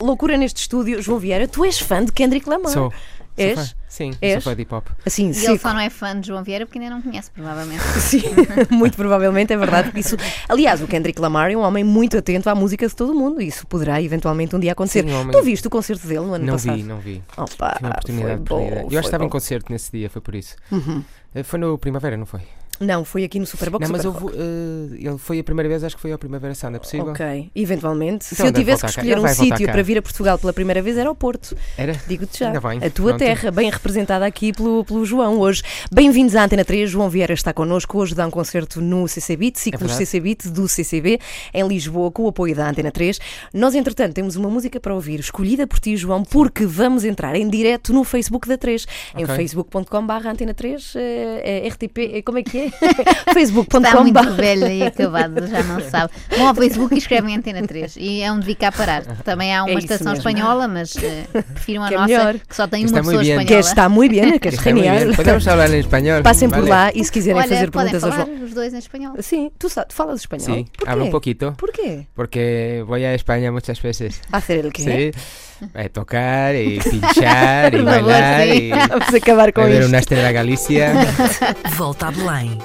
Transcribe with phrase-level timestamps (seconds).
[0.00, 2.70] Loucura neste estúdio, João Vieira, tu és fã de Kendrick Lamar?
[2.72, 2.92] Sou.
[3.36, 3.56] És?
[3.58, 3.72] Sou fã.
[3.88, 4.34] Sim, És?
[4.34, 4.86] sou fã de hip hop.
[5.04, 7.82] Assim, E ele só não é fã de João Vieira porque ainda não conhece, provavelmente.
[7.98, 8.22] Sim,
[8.70, 9.90] muito provavelmente é verdade.
[9.98, 10.16] Isso,
[10.48, 13.42] aliás, o Kendrick Lamar é um homem muito atento à música de todo o mundo.
[13.42, 15.02] Isso poderá eventualmente um dia acontecer.
[15.02, 16.76] Sim, um homem- Tu viste o concerto dele no ano Não passado?
[16.76, 17.20] vi, não vi.
[17.36, 20.22] Opa, Tive uma oportunidade foi bom, Eu acho que estava em concerto nesse dia, foi
[20.22, 20.54] por isso.
[20.70, 21.02] Uhum.
[21.34, 22.42] Eh, Foi no Primavera, não foi?
[22.80, 23.82] Não, foi aqui no Superbox.
[23.88, 26.54] não, mas Super houve, eh, ele foi a primeira vez, acho que foi ao Primavera
[26.54, 27.08] Sound, é possível?
[27.08, 28.24] Ok, eventualmente.
[28.24, 28.88] Se Então eu deve tivesse que cá.
[28.88, 29.72] escolher Ele um sítio cá.
[29.72, 31.56] para vir a Portugal pela primeira vez era o Porto.
[31.76, 31.92] Era?
[32.06, 32.50] Digo-te já.
[32.60, 33.18] Bem, A tua pronto.
[33.18, 35.62] terra, bem representada aqui pelo, pelo João hoje.
[35.90, 36.88] Bem-vindos à Antena 3.
[36.90, 37.98] João Vieira está connosco.
[37.98, 39.98] Hoje dá um concerto no CC Beat, ciclo verdade.
[40.06, 41.18] CC Beat do CCB,
[41.52, 43.18] em Lisboa, com o apoio da Antena 3.
[43.52, 47.48] Nós, entretanto, temos uma música para ouvir, escolhida por ti, João, porque vamos entrar em
[47.48, 49.34] direto no Facebook da 3, em Ok.
[49.36, 52.67] facebook.com.br Antena 3, eh, é RTP, eh, como é que é?
[52.78, 56.12] Está facebook.com.br muito velha e acabada, já não sabe.
[56.36, 59.02] Vão ao Facebook e escrevem Antena 3 e é onde vi cá parar.
[59.24, 60.28] Também há uma É estação mesmo.
[60.28, 62.34] espanhola, mas eh, prefiro a Que é nossa, melhor.
[62.34, 63.36] que só tem Está uma pessoa bien.
[63.38, 63.60] Que espanhola.
[63.68, 65.14] está muito bem, que é Está genial.
[65.16, 66.22] Podemos hablar en español.
[66.22, 66.70] Passem por Vale.
[66.70, 68.37] lá e se quiserem Olha, fazer perguntas ao falar João.
[68.48, 69.14] Os dois em espanhol.
[69.22, 70.56] Sim, tu falas espanhol?
[70.56, 70.90] Sí, Porquê?
[70.90, 71.54] hablo un poquito.
[71.56, 72.06] Porquê?
[72.14, 74.20] Porque voy a España muchas veces.
[74.32, 75.12] Hacer el quê?
[75.14, 75.68] Sí.
[75.74, 78.50] A tocar y pinchar y Por favor, bailar sí.
[78.52, 79.88] y Vamos acabar com beber isto.
[79.88, 80.92] una estrella Galicia.
[81.76, 82.58] Volta a Belém.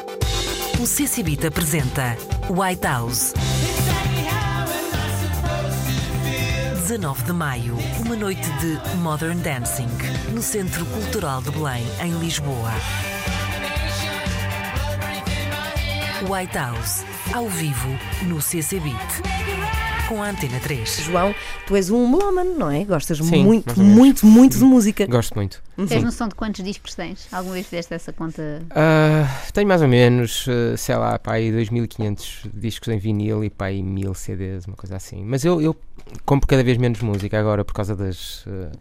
[0.79, 2.15] O CCBIT apresenta
[2.49, 3.33] White House.
[6.87, 9.87] 19 de maio, uma noite de Modern Dancing
[10.33, 12.71] no Centro Cultural de Belém, em Lisboa.
[16.21, 17.89] White House, ao vivo
[18.27, 18.95] no CCBIT.
[20.07, 21.01] Com a Antena 3.
[21.01, 21.33] João,
[21.65, 22.85] tu és um melómano, não é?
[22.85, 25.07] Gostas Sim, muito, muito, muito de música.
[25.07, 25.61] Gosto muito.
[25.87, 27.27] Tens noção de quantos discos tens?
[27.31, 28.61] Alguma vez fizeste essa conta?
[28.69, 33.49] Ah, tenho mais ou menos, eh, sei lá, pá, aí 2500 discos em vinil e
[33.49, 35.25] pá, aí 1000 CDs, uma coisa assim.
[35.25, 35.75] Mas eu, eu
[36.25, 38.71] compro cada vez menos música agora por causa das, eh,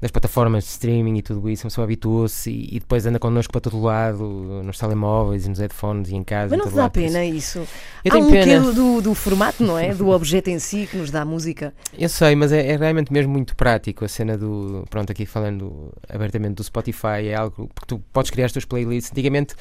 [0.00, 1.64] das plataformas de streaming e tudo isso.
[1.64, 4.24] Uma pessoa habitua-se e, e depois anda connosco para todo lado,
[4.64, 6.56] nos telemóveis e nos headphones e em casa.
[6.56, 7.58] Mas não te dá lado, pena isso?
[8.04, 8.72] Eu Há tenho um pena.
[8.72, 9.94] do, do, formato, não é?
[9.94, 11.74] Do objeto em si que nos dá a música.
[11.98, 14.84] Eu sei, mas é, é realmente mesmo muito prático a cena do.
[14.90, 17.68] Pronto, aqui falando abertamente do Spotify, é algo.
[17.74, 19.10] Porque tu podes criar as tuas playlists.
[19.12, 19.54] Antigamente,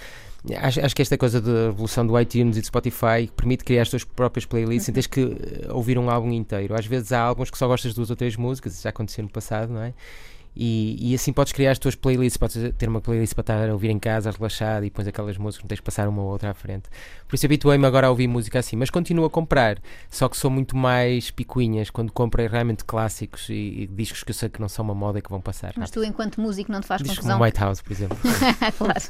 [0.54, 3.90] acho, acho que esta coisa da revolução do iTunes e do Spotify permite criar as
[3.90, 6.76] tuas próprias playlists sem teres que eh, ouvir um álbum inteiro.
[6.76, 9.24] Às vezes há álbuns que só gostas de duas ou três músicas, isso já aconteceu
[9.24, 9.94] no passado, não é?
[10.56, 13.74] E, e assim podes criar as tuas playlists, podes ter uma playlist para estar a
[13.74, 16.52] ouvir em casa, relaxado, e pões aquelas músicas, não tens de passar uma ou outra
[16.52, 16.84] à frente.
[17.28, 19.80] Por isso habituei-me agora a ouvir música assim, mas continuo a comprar,
[20.12, 24.36] só que sou muito mais picuinhas quando compro realmente clássicos e, e discos que eu
[24.36, 25.74] sei que não são uma moda e que vão passar.
[25.76, 27.38] Mas tu, enquanto músico, não te faz Discos confusão?
[27.38, 28.18] como White House, por exemplo.
[28.78, 29.04] claro.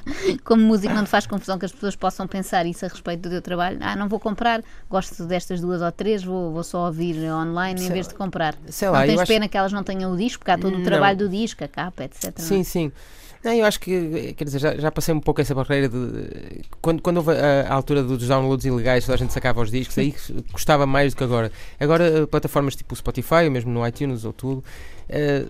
[0.44, 3.30] Como músico, não te faz confusão que as pessoas possam pensar isso a respeito do
[3.30, 3.78] teu trabalho?
[3.81, 7.84] Ah, não vou comprar, gosto destas duas ou três, vou, vou só ouvir online em
[7.86, 8.56] Sei vez de comprar.
[8.70, 10.58] sei não lá, eu tens acho- pena que elas não tenham o disco, porque há
[10.58, 10.84] todo o Não.
[10.86, 12.24] trabalho do disco, a capa, etc.
[12.40, 12.48] não é?
[12.48, 12.92] Sim, sim.
[13.45, 16.63] Não, eu acho que, quer dizer, já, já passei um pouco essa barreira de.
[16.81, 19.95] Quando, quando houve a, a altura dos downloads ilegais, toda a gente sacava os discos,
[20.00, 20.16] aí
[20.51, 21.51] custava mais do que agora.
[21.79, 24.63] Agora, plataformas tipo o Spotify, ou mesmo no iTunes ou tudo,
[25.07, 25.45] eh,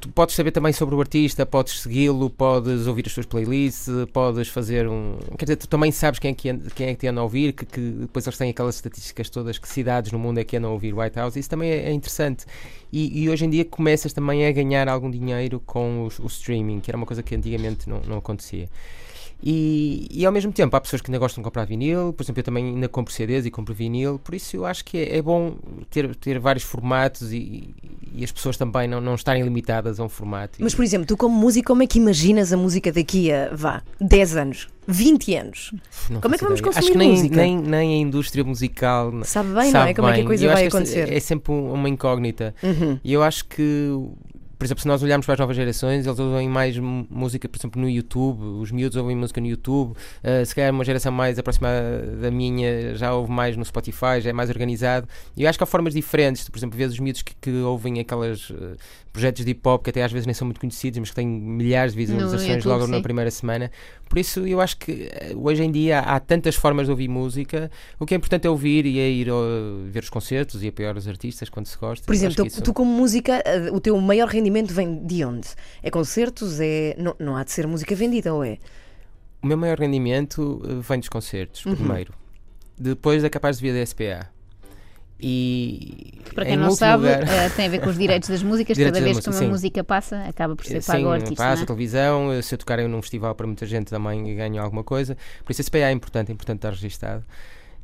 [0.00, 4.48] tu podes saber também sobre o artista, podes segui-lo, podes ouvir as suas playlists, podes
[4.48, 5.18] fazer um.
[5.38, 7.52] Quer dizer, tu também sabes quem é que, quem é que te anda a ouvir,
[7.52, 10.70] que, que depois eles têm aquelas estatísticas todas, que cidades no mundo é que andam
[10.70, 12.46] a ouvir White House, isso também é, é interessante.
[12.92, 16.90] E, e hoje em dia começas também a ganhar algum dinheiro com o streaming, que
[16.90, 18.68] era uma coisa que antigamente não, não acontecia.
[19.42, 22.40] E, e ao mesmo tempo há pessoas que ainda gostam de comprar vinil, por exemplo,
[22.40, 25.22] eu também ainda compro CDs e compro vinil, por isso eu acho que é, é
[25.22, 25.56] bom
[25.90, 27.74] ter, ter vários formatos e,
[28.14, 30.58] e as pessoas também não, não estarem limitadas a um formato.
[30.58, 33.82] Mas, por exemplo, tu como músico, como é que imaginas a música daqui a, vá,
[34.00, 35.74] 10 anos, 20 anos?
[36.08, 36.72] Não como é que vamos ideia.
[36.72, 37.36] consumir Acho que nem, música?
[37.36, 39.94] Nem, nem a indústria musical Sabe bem, não sabe é?
[39.94, 40.26] Como é que a bem.
[40.26, 41.12] coisa Eu vai acontecer?
[41.12, 42.54] É sempre um- uma incógnita.
[42.62, 42.98] Uhum.
[43.04, 43.90] E eu acho que,
[44.58, 47.80] por exemplo, se nós olharmos para as novas gerações, eles ouvem mais música, por exemplo,
[47.80, 52.16] no YouTube, os miúdos ouvem música no YouTube, uh, se calhar uma geração mais aproximada
[52.20, 55.06] da minha já ouve mais no Spotify, já é mais organizado.
[55.36, 58.00] E eu acho que há formas diferentes, por exemplo, vês os miúdos que, que ouvem
[58.00, 58.76] aquelas uh,
[59.16, 61.26] projetos de hip hop que até às vezes nem são muito conhecidos, mas que têm
[61.26, 63.02] milhares de visualizações YouTube, logo na sim.
[63.02, 63.70] primeira semana.
[64.08, 67.70] Por isso, eu acho que eh, hoje em dia há tantas formas de ouvir música,
[67.98, 69.34] o que é importante é ouvir e é ir uh,
[69.90, 72.04] ver os concertos e apoiar os artistas quando se gosta.
[72.06, 75.48] Por exemplo, tu, isso- tu como música, eh, o teu maior rendimento vem de onde?
[75.82, 76.60] É concertos?
[76.60, 76.94] É...
[76.98, 78.58] Não, não há de ser música vendida, ou é?
[79.42, 81.74] O meu maior rendimento uh, vem dos concertos, Uhum.
[81.74, 82.12] primeiro.
[82.78, 84.30] Depois é capaz de vir da SPA.
[85.20, 86.12] E.
[86.34, 88.76] Para em quem não sabe, lugar- eh, tem a ver com os direitos das músicas.
[88.76, 89.50] Direitos Cada da vez que uma música, sim.
[89.50, 91.34] música passa, acaba por ser Sim, pago ao artista.
[91.36, 91.66] passa não a é?
[91.66, 95.16] televisão, eh, se eu tocar num festival para muita gente também ganho alguma coisa.
[95.44, 97.24] Por isso a SPA é importante, é importante estar registado.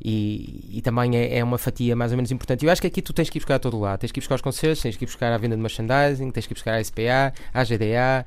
[0.03, 2.65] E, e também é, é uma fatia mais ou menos importante.
[2.65, 3.99] Eu acho que aqui tu tens que ir buscar a todo lado.
[3.99, 6.45] Tens que ir buscar os concertos, tens que ir buscar a venda de merchandising, tens
[6.45, 8.25] que ir buscar a SPA, a GDA.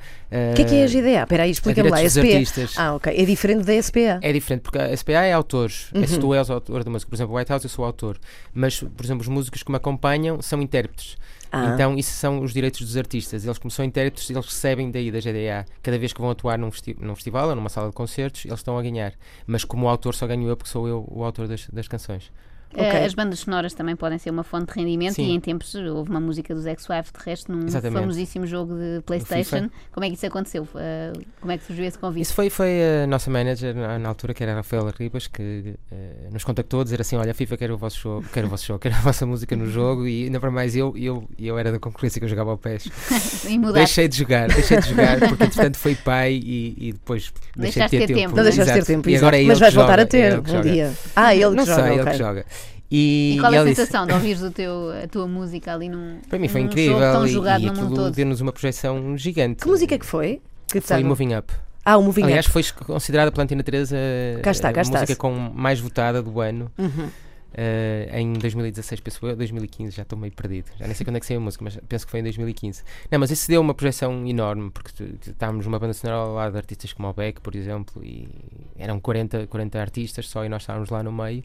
[0.52, 1.23] O que é que é a GDA?
[1.25, 2.00] Espera aí, explica-me lá.
[2.00, 2.20] dos SPA.
[2.20, 2.75] artistas.
[2.78, 3.12] Ah, ok.
[3.14, 4.20] É diferente da SPA.
[4.23, 5.90] É diferente, porque a SPA é autores.
[5.93, 7.11] É se tu és autor da música.
[7.11, 8.19] Por exemplo, White House eu sou autor.
[8.55, 11.19] Mas, por exemplo, os músicos que me acompanham são intérpretes.
[11.50, 11.72] Ah.
[11.72, 13.44] Então, isso são os direitos dos artistas.
[13.44, 15.64] Eles, como são intérpretes, eles recebem daí da GDA.
[15.82, 18.58] Cada vez que vão atuar num, festi num festival ou numa sala de concertos, eles
[18.58, 19.12] estão a ganhar.
[19.46, 22.31] Mas como autor só ganho eu, porque sou eu o autor das, das canções.
[22.74, 23.04] Eh, Ok.
[23.06, 25.28] As bandas sonoras também podem ser uma fonte de rendimento Sim.
[25.28, 28.00] e em tempos houve uma música dos Ex-Wife de resto num Exatamente.
[28.00, 29.70] famosíssimo jogo de Playstation.
[29.92, 30.68] Como é que isso aconteceu?
[30.74, 32.22] Eh, como é que surgiu esse convite?
[32.24, 35.74] Isso foi, foi a nossa manager na, na altura, que era a Rafaela Ribas, que
[35.90, 38.48] eh, nos contactou a dizer assim: Olha, a FIFA quer o vosso show, quer o
[38.48, 40.06] vosso show, quer a vossa música no jogo.
[40.06, 42.88] E ainda para mais eu, eu, eu era da concorrência que eu jogava ao PES.
[43.56, 43.72] Mudaste.
[43.74, 47.88] Deixei de jogar, deixei de jogar, porque entretanto foi pai e, e depois deixei de
[47.88, 48.20] Deixaste ter ter tempo.
[48.20, 48.86] tempo, Não deixaste ter Exato.
[48.92, 50.50] tempo, E agora é Mas ele vais que voltar joga, a ter é ele que
[50.50, 50.70] um joga.
[50.70, 50.92] dia.
[51.14, 52.12] Ah, ele que Não joga, sei, ele ok.
[52.12, 52.46] que joga.
[52.90, 55.74] E, E qual e é a disse- sensação de ouvires o teu, a tua música
[55.74, 58.52] ali num, Para mim foi num incrível jogo tão e, jogado e aquilo deu-nos uma
[58.52, 59.62] projeção gigante.
[59.62, 60.40] Que música é que foi?
[60.68, 61.52] Que Foi Moving Up.
[61.84, 62.52] Ah, o Moving Aliás, Up.
[62.52, 63.96] foi considerada pela Antena 3 a,
[64.42, 66.70] Cá está, cá a música com mais votada do ano.
[66.78, 67.08] Uhum.
[67.54, 70.66] eh, em 2016, penso eu, 2015, já estou meio perdido.
[70.78, 72.82] Já nem sei quando é que saiu a música, mas penso que foi em 2015.
[73.10, 74.90] Não, mas isso deu uma projeção enorme, porque
[75.26, 78.28] estávamos numa banda sonora ao lado de artistas como o Beck, por exemplo, e
[78.76, 81.42] eram 40, 40 artistas só e nós estávamos lá no meio.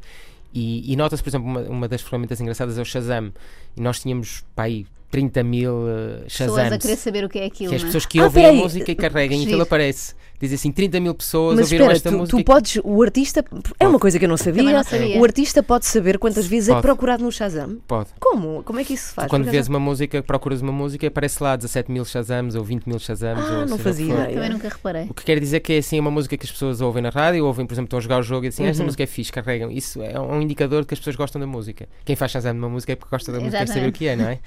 [0.53, 3.31] E, e nota-se, por exemplo, uma, uma das ferramentas engraçadas é o Shazam.
[3.75, 6.81] E nós tínhamos, pá, aí 30 mil uh, Pessoas a Shazams.
[6.81, 7.85] querer saber o que é aquilo, Que as é?
[7.85, 9.49] pessoas que Ah, ouvem a música e carregam e Giro.
[9.51, 10.15] aquilo aparece.
[10.39, 12.35] Diz assim, 30 mil pessoas Mas ouviram espera, esta tu, música.
[12.35, 13.45] tu e- podes, o artista,
[13.79, 15.19] é uma coisa que eu não sabia, não sabia.
[15.19, 16.81] o artista pode saber quantas vezes é Pode.
[16.81, 17.77] procurado no Shazam?
[17.87, 18.09] Pode.
[18.19, 18.63] Como?
[18.63, 19.27] Como é que isso se faz?
[19.27, 22.87] Tu, quando vês uma música, procuras uma música, aparece lá 17 mil Shazams ou 20
[22.87, 23.39] mil Shazams.
[23.39, 24.15] Ah, ou não seja o que fazia.
[24.15, 25.03] Também nunca reparei.
[25.11, 27.45] O que quer dizer que é assim uma música que as pessoas ouvem na rádio,
[27.45, 28.71] ouvem, por exemplo, estão a jogar o jogo e dizem, Uhum.
[28.71, 29.69] esta música é fixe, carregam.
[29.69, 31.87] Isso é um indicador de que as pessoas gostam da música.
[32.03, 34.15] Quem faz Shazam numa música é porque gosta da música e saber o que é,
[34.15, 34.39] não é?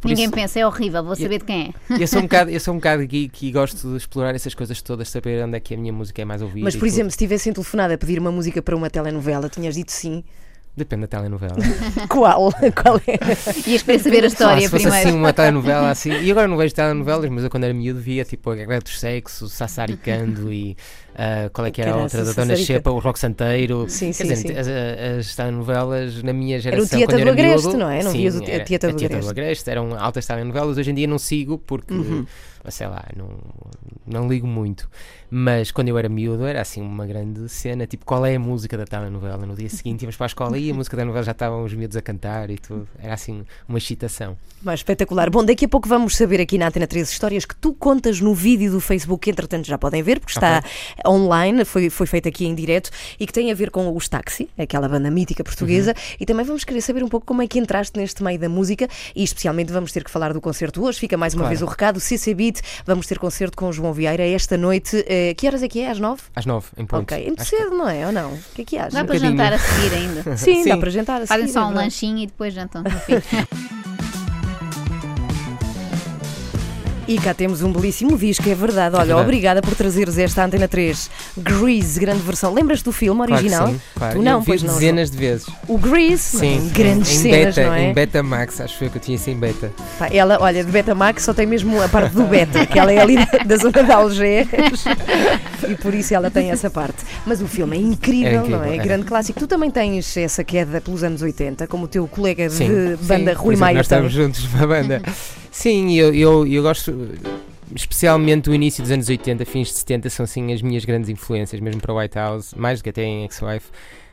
[0.00, 2.02] Por Ninguém isso, pensa, é horrível, vou saber de quem é.
[2.02, 4.80] eu sou um bocado, eu sou um bocado geek e gosto de explorar essas coisas
[4.82, 6.64] todas, saber onde é que a minha música é mais ouvida.
[6.64, 6.88] Mas, por tudo.
[6.88, 10.22] exemplo, se tivessem telefonado a pedir uma música para uma telenovela, tinhas dito sim.
[10.76, 11.56] Depende da telenovela.
[12.08, 12.52] Qual?
[12.52, 13.70] Qual é?
[13.70, 15.08] Ias querer saber a Ah, história se fosse primeiro.
[15.08, 16.12] assim uma telenovela assim.
[16.12, 18.88] E agora não vejo telenovelas, mas eu quando era miúdo via tipo a Guerra do
[18.90, 20.76] Sexo, Sassaricando e
[21.14, 22.22] ah, qual é que era a outra?
[22.22, 22.56] Da Dona.
[22.56, 23.86] Xepa, o Rock Santeiro.
[23.88, 24.58] Sim, Quer sim, dizer, sim.
[24.58, 24.68] As,
[25.28, 26.84] as telenovelas na minha Era geração.
[26.84, 28.02] o Tieta do era Agreste, miúdo, não é?
[28.02, 29.30] Não sim, vias o Ti- era Tieta a do Tieta Agreste.
[29.30, 29.70] Agreste.
[29.70, 30.76] Eram altas telenovelas.
[30.76, 32.26] Hoje em dia não sigo porque, Uhum.
[32.70, 33.28] Sei lá, não,
[34.06, 34.88] não ligo muito.
[35.30, 37.86] Mas quando eu era miúdo era assim uma grande cena.
[37.86, 39.44] Tipo, qual é a música da telenovela?
[39.44, 41.74] No dia seguinte íamos para a escola e a música da novela já estavam os
[41.74, 42.88] miúdos a cantar e tudo.
[42.98, 44.36] Era assim uma excitação.
[44.62, 45.28] Mas espetacular.
[45.30, 48.34] Bom, daqui a pouco vamos saber aqui na Antena 3 histórias que tu contas no
[48.34, 50.62] vídeo do Facebook, que entretanto já podem ver, porque está
[51.06, 54.48] online, foi, foi feito aqui em direto e que tem a ver com os Taxi,
[54.56, 55.90] aquela banda mítica portuguesa.
[55.90, 56.16] Uhum.
[56.20, 58.88] E também vamos querer saber um pouco como é que entraste neste meio da música
[59.14, 60.98] e especialmente vamos ter que falar do concerto hoje.
[61.00, 61.48] Fica mais uma Claro.
[61.50, 65.04] vez o recado: CC Beat, vamos ter concerto com o João Vieira esta noite.
[65.08, 65.90] Eh, que horas é que é?
[65.90, 66.22] Às nove?
[66.34, 67.02] Às nove, em ponto.
[67.02, 68.06] Ok, muito Acho que- cedo, não é?
[68.06, 68.32] Ou não?
[68.34, 68.94] O que é que achas?
[68.94, 69.30] Dá para bocadinho.
[69.38, 70.36] jantar a seguir ainda.
[70.36, 70.80] Sim, dá Sim.
[70.80, 73.14] para jantar a Fazem seguir, só é um lanchinho e depois jantam no fim.
[77.08, 78.96] E cá temos um belíssimo disco, é verdade.
[78.96, 79.22] Olha, verdade.
[79.22, 81.08] obrigada por trazeres esta Antena 3
[81.38, 82.52] Grease, grande versão.
[82.52, 83.68] Lembras do filme Claro que original?
[83.68, 84.14] sim, claro.
[84.18, 84.74] Tu não, eu vi pois não.
[84.74, 85.46] dezenas de vezes.
[85.68, 87.84] O Grease, Sim, grandes em cenas, beta, não é?
[87.84, 89.70] em beta max, acho eu que eu tinha isso em beta.
[89.98, 92.98] Pá, ela, olha, de Betamax só tem mesmo a parte do beta, que ela é
[92.98, 94.48] ali da, da zona de Algés
[95.68, 97.04] e por isso ela tem essa parte.
[97.24, 98.76] Mas o filme é incrível, É incrível, não é?
[98.76, 98.78] é.
[98.78, 99.38] Grande clássico.
[99.38, 103.32] Tu também tens essa queda pelos anos 80, como o teu colega Sim, de banda
[103.32, 105.02] sim, Rui é que Maia Nós estamos juntos numa banda.
[105.56, 106.92] Sim, eu, eu, eu gosto,
[107.74, 111.58] especialmente o início dos anos 80, fins de 70, são assim as minhas grandes influências,
[111.62, 113.70] mesmo para White House, mais do que até em Ex-Wife.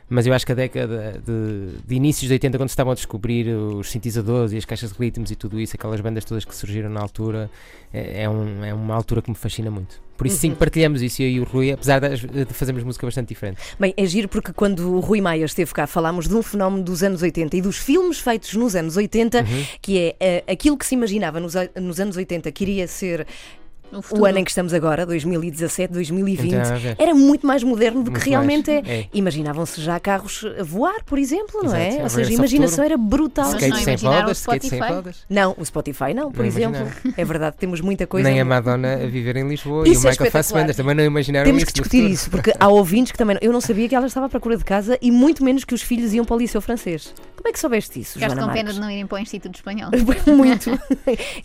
[0.08, 2.94] Mas eu acho que a década de, de inícios de 80, quando se estavam a
[2.94, 6.54] descobrir os sintetizadores e as caixas de ritmos e tudo isso, aquelas bandas todas que
[6.54, 7.50] surgiram na altura,
[7.92, 10.02] é, é, um- é uma altura que me fascina muito.
[10.16, 10.56] Por isso, sim, Uhum.
[10.56, 13.58] partilhamos isso, eu e o Rui, apesar de, fazermos música bastante diferente.
[13.80, 17.02] Bem, é giro porque quando o Rui Maia esteve cá falámos de um fenómeno dos
[17.02, 19.64] anos 80 e dos filmes feitos nos anos 80, Uhum.
[19.80, 23.26] que é eh, aquilo que se imaginava nos, nos anos 80 que iria ser
[24.10, 26.96] o ano em que estamos agora, 2017, 2020, Não tem nada a ver.
[26.98, 28.88] era muito mais moderno do que Muito realmente mais.
[28.88, 28.92] é.
[29.00, 29.08] É.
[29.14, 31.98] Imaginavam-se já carros a voar, por exemplo, não Exato, é?
[31.98, 33.44] é Ou seja, a imaginação era brutal.
[33.44, 34.94] Mas Skate não sem imaginaram rodas, skate sem Spotify?
[34.96, 35.16] rodas.
[35.30, 36.76] Não, o Spotify não, por Não exemplo.
[36.80, 37.14] imaginava.
[37.16, 38.28] É verdade, temos muita coisa.
[38.28, 40.42] Nem a Madonna a viver em Lisboa Isso e é o Michael espetacular.
[40.42, 43.34] Fassbender também não imaginaram Temos que discutir isso, porque há ouvintes que também.
[43.34, 45.74] não- Eu não sabia que ela estava à procura de casa e muito menos que
[45.74, 47.14] os filhos iam para o Liceu Francês.
[47.36, 48.14] Como é que soubeste isso?
[48.14, 49.90] Ficaste com pena de não irem para o Instituto Espanhol.
[50.26, 50.70] Muito.
[50.74, 50.78] Não,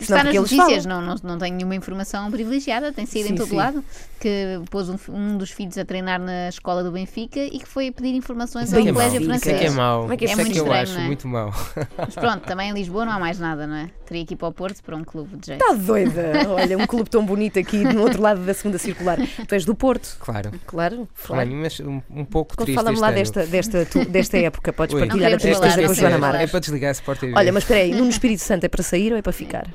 [0.00, 3.48] Está nas notícias, não, não, não tenho nenhuma informação privilegiada, tem saído Sim, em todo
[3.50, 3.56] sim.
[3.56, 3.84] lado,
[4.18, 7.90] que pôs um, um dos filhos a treinar na escola do Benfica e que foi
[7.90, 9.60] pedir informações ao é colégio Isso é francês.
[9.60, 10.10] que é mau.
[10.12, 11.06] É que é Isso é muito que eu estranho, acho não é?
[11.06, 11.54] muito mau.
[11.98, 13.90] Mas pronto, também em Lisboa não há mais nada, não é?
[14.06, 15.62] Teria que ir para o Porto para um clube de jeito.
[15.62, 16.32] Está doida.
[16.48, 19.18] Olha, um clube tão bonito aqui no outro lado da segunda circular.
[19.46, 20.50] Tu és do Porto, Claro.
[20.50, 20.60] claro.
[20.66, 21.50] Claro, claro.
[21.52, 23.16] mas um, um pouco Então triste Fala-me este lá ano.
[23.16, 26.40] desta, desta, tu- desta época, podes Ui, partilhar a falar com a Joana é- Marques.
[26.42, 27.32] É para desligar a Sport TV.
[27.36, 29.66] Olha, mas espera aí, no Espírito Santo é para sair ou é para ficar?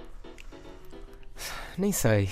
[1.78, 2.30] Nem sei.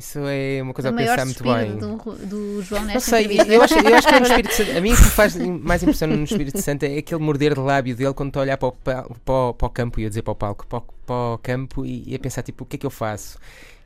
[0.00, 1.76] Isso é uma coisa a pensar muito bem.
[1.76, 3.52] do, do João Não nesta sei, entrevista.
[3.52, 6.08] eu acho, eu acho que no Espírito Santo, a mim o que faz mais impressão
[6.08, 8.72] no Espírito Santo é aquele morder de lábio dele quando está a olhar para o,
[8.72, 11.84] pa- para para o campo, ia dizer para o palco, para o, para o campo
[11.86, 13.38] e, e a pensar tipo, o que é que eu faço?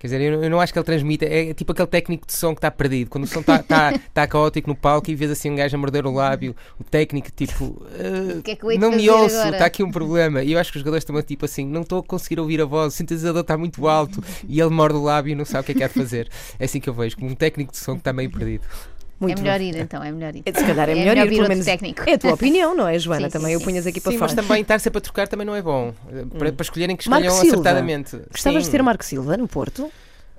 [0.04, 2.34] Quer dizer, eu, não- eu não acho que ele transmita, é tipo aquele técnico de
[2.34, 5.30] som que está perdido, quando o som está está- está caótico no palco e vês
[5.30, 8.68] assim um gajo a morder o lábio, o técnico tipo, "Ah, O que é que
[8.68, 10.42] de não me ouço, agora?" está aqui um problema.
[10.42, 12.66] E eu acho que os jogadores estão tipo assim, não estou a conseguir ouvir a
[12.66, 15.64] voz, o sintetizador está muito alto e ele morde o lábio e não sabe o
[15.64, 16.28] que é que há de fazer.
[16.58, 18.62] É assim que eu vejo, como um técnico de som que está meio perdido.
[19.24, 19.64] Muito é melhor bom.
[19.64, 20.42] ir então, é melhor ir.
[20.46, 21.64] É, Se calhar é, É melhor, melhor ir, pelo menos.
[21.64, 22.02] técnico.
[22.08, 23.28] É a tua opinião, não é, Joana?
[23.30, 23.64] Sim, Também sim, o sim.
[23.64, 24.42] punhas aqui para Sim, mas fora.
[24.42, 25.92] também estar sempre a trocar também não é bom.
[26.10, 27.56] Eh, Para, para escolherem que Marco escolham Silva.
[27.60, 28.16] acertadamente.
[28.30, 28.70] Gostavas Sim.
[28.70, 29.90] de ter Marco Silva no Porto?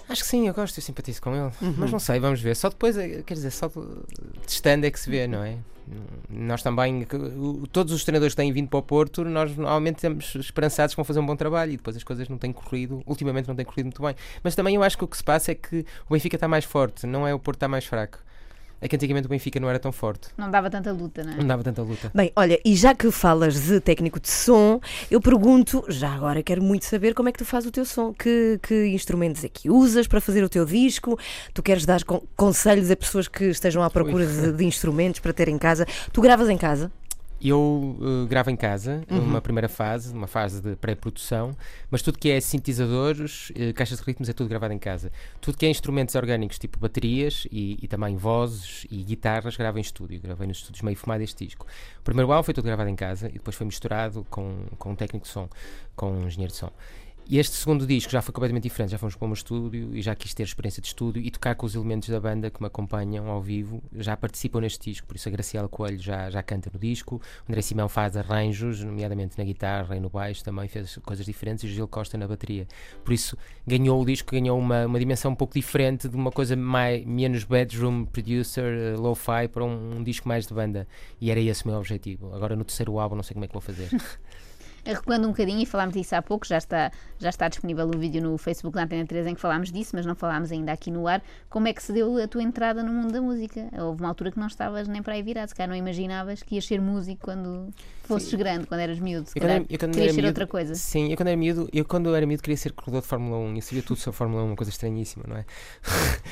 [0.07, 1.51] Acho que sim, eu gosto, eu simpatizo com ele.
[1.61, 1.73] Uhum.
[1.77, 2.55] Mas não sei, vamos ver.
[2.55, 3.75] Só depois, eh, quer dizer, só de-
[4.45, 5.55] testando é que se vê, não é?
[6.29, 7.07] Nós também,
[7.71, 11.05] todos os treinadores que têm vindo para o Porto, nós normalmente estamos esperançados que vão
[11.05, 13.85] fazer um bom trabalho e depois as coisas não têm corrido, ultimamente não têm corrido
[13.85, 14.15] muito bem.
[14.43, 16.65] Mas também eu acho que o que se passa é que o Benfica está mais
[16.65, 18.17] forte, não é o Porto está mais fraco.
[18.81, 21.37] É que antigamente o Benfica não era tão forte, Não dava tanta luta, não é?
[21.37, 22.11] não dava tanta luta.
[22.13, 24.79] Bem, olha, e já que falas de técnico de som,
[25.09, 28.13] eu pergunto, já agora quero muito saber como é que tu fazes o teu som,
[28.13, 31.17] que, que instrumentos é que usas para fazer o teu disco,
[31.53, 35.33] tu queres dar con- conselhos a pessoas que estejam à procura de, de instrumentos para
[35.33, 36.91] ter em casa, tu gravas em casa?
[37.41, 39.19] Eu eh, gravo em casa, Uhum.
[39.19, 41.55] uma primeira fase, uma fase de pré-produção,
[41.91, 45.11] mas tudo que é sintetizadores, eh, caixas de ritmos, é tudo gravado em casa.
[45.41, 49.81] Tudo que é instrumentos orgânicos, tipo baterias e, e também vozes e guitarras, gravo em
[49.81, 50.19] estúdio.
[50.21, 51.65] Gravei nos estúdios meio fumado este disco.
[51.99, 54.95] O primeiro álbum foi tudo gravado em casa e depois foi misturado com, com um
[54.95, 55.49] técnico de som,
[55.95, 56.71] com um engenheiro de som.
[57.27, 60.13] E este segundo disco já foi completamente diferente, já fomos para meu estúdio e já
[60.13, 63.27] quis ter experiência de estúdio e tocar com os elementos da banda que me acompanham
[63.27, 66.77] ao vivo, já participam neste disco, por isso a Graciela Coelho já, já canta no
[66.77, 71.25] disco, o André Simão faz arranjos, nomeadamente na guitarra e no baixo, também fez coisas
[71.25, 72.67] diferentes e o Gil Costa na bateria.
[73.03, 76.55] Por isso ganhou o disco, ganhou uma, uma dimensão um pouco diferente de uma coisa
[76.55, 80.87] mais, menos bedroom producer, eh, lo-fi, para um, um disco mais de banda.
[81.19, 82.35] E era esse o meu objetivo.
[82.35, 83.89] Agora no terceiro álbum não sei como é que vou fazer.
[84.85, 88.21] Recuando um bocadinho, e falámos disso há pouco, já está, já está disponível o vídeo
[88.21, 91.07] no Facebook da Antena 3 em que falámos disso, mas não falámos ainda aqui no
[91.07, 91.23] ar.
[91.49, 93.67] Como é que se deu a tua entrada no mundo da música?
[93.73, 96.55] Houve uma altura que não estavas nem para aí virado, se calhar não imaginavas que
[96.55, 97.73] ias ser músico quando
[98.07, 99.27] fosses grande, quando eras miúdo.
[99.29, 100.75] Se Eu quando calhar era- eu quando querias era ser miúdo- outra coisa.
[100.75, 103.57] Sim, eu quando era miúdo, eu quando era miúdo queria ser corredor de Fórmula 1
[103.57, 105.45] e sabia tudo sobre Fórmula 1, uma coisa estranhíssima, não é?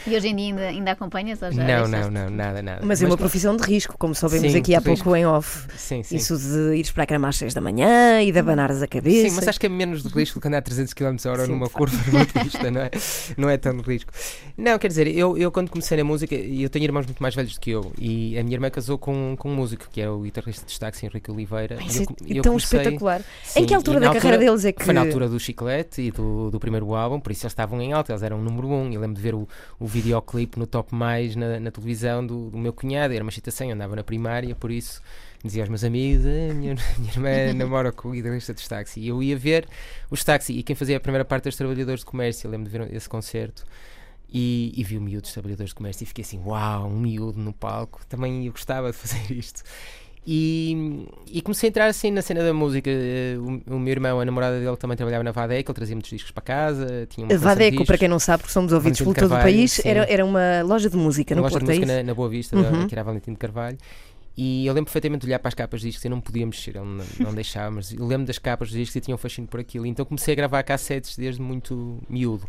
[0.08, 1.42] E hoje em dia ainda, ainda acompanhas?
[1.42, 2.86] Ou já Não, não, não, nada, nada.
[2.86, 5.04] Mas é uma profissão de risco, como soubemos Sim, aqui há de risco.
[5.06, 5.68] pouco em off.
[5.78, 6.16] Sim, sim.
[6.16, 9.30] Isso de ires para a cama às 6 da manhã e de abanares a cabeça.
[9.30, 11.32] Sim, mas acho que é menos de risco do que andar a 300 km a
[11.32, 12.92] hora Sim, numa curva numa pista, não é?
[13.38, 14.12] Não é tão de risco.
[14.58, 17.34] Não, quer dizer, eu, eu quando comecei na música, e eu tenho irmãos muito mais
[17.36, 20.10] velhos do que eu, e a minha irmã casou com, com um músico, que é
[20.10, 21.63] o guitarrista de destaque, Henrique Oliveira.
[21.72, 23.22] E isso eu é eu tão comecei- espetacular.
[23.44, 24.84] Sim, em que altura da na carreira deles é que.
[24.84, 27.94] Foi na altura do Chiclete e do, do primeiro álbum, por isso eles estavam em
[27.94, 28.92] alta, eles eram o número um.
[28.92, 29.48] Eu lembro de ver o,
[29.80, 33.68] o videoclipe no Top Mais na, na televisão do, do meu cunhado, era uma excitação,
[33.68, 35.02] eu andava na primária, por isso
[35.44, 39.00] dizia aos meus amigos: "Ah, minha, minha irmã namora com o guitarrista de táxi.
[39.00, 39.68] E eu ia ver
[40.10, 42.78] os táxi e quem fazia a primeira parte dos trabalhadores de comércio, eu lembro de
[42.78, 43.64] ver esse concerto.
[44.36, 47.40] E, e vi o miúdo dos trabalhadores de comércio e fiquei assim, uau, um miúdo
[47.40, 49.62] no palco, também eu gostava de fazer isto.
[50.26, 52.90] E, e comecei a entrar assim na cena da música.
[52.90, 56.12] Eh, O, o meu irmão, a namorada dele, também trabalhava na Vadeco, ele trazia muitos
[56.12, 57.06] discos para casa.
[57.10, 59.38] Tinha uma de Vadeco, para quem não sabe, porque somos ouvidos por de todo o
[59.38, 59.82] país, sim.
[59.86, 62.02] era, era uma loja de música uma no loja de Porto, é música isso?
[62.04, 62.82] na, na Boa Vista, Uhum.
[62.82, 63.78] da, que era Valentim de Carvalho.
[64.36, 66.74] E eu lembro perfeitamente de olhar para as capas de discos, eu não podia mexer,
[66.76, 66.86] não,
[67.20, 69.86] não deixava, mas eu lembro das capas dos discos e tinha um fascínio por aquilo.
[69.86, 72.48] Então comecei a gravar cassetes desde muito miúdo.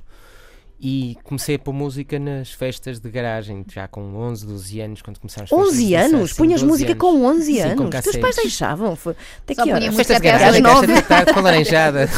[0.80, 5.16] E comecei a pôr música nas festas de garagem, já com 11, 12 anos, quando
[5.24, 6.10] as festas 11 de anos?
[6.10, 7.00] sucesso, sim, Punhas 12 música anos.
[7.00, 7.94] com 11 Sim, com anos?
[7.96, 8.96] Os teus pais deixavam?
[8.96, 9.14] Foi...
[9.44, 10.86] Até Só que música Festas de até às garagem, até às nove.
[10.86, 12.08] 7 da tarde, com laranjada,